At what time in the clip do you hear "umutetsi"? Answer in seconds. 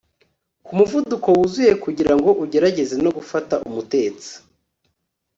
3.67-4.31